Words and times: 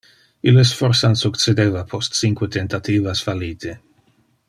Illes 0.51 0.71
forsan 0.77 1.13
succedeva 1.21 1.83
post 1.93 2.19
cinque 2.23 2.51
tentativas 2.57 3.23
fallite 3.29 3.77